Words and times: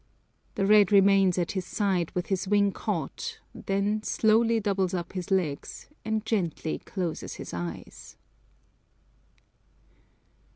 The 0.55 0.65
red 0.65 0.91
remains 0.91 1.37
at 1.37 1.51
his 1.51 1.63
side 1.63 2.09
with 2.15 2.25
his 2.25 2.47
wing 2.47 2.71
caught, 2.71 3.39
then 3.53 4.01
slowly 4.01 4.59
doubles 4.59 4.95
up 4.95 5.13
his 5.13 5.29
legs 5.29 5.89
and 6.03 6.25
gently 6.25 6.79
closes 6.79 7.35
his 7.35 7.53
eyes. 7.53 8.17